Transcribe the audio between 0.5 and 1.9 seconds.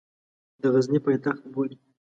د غزني پایتخت بولي.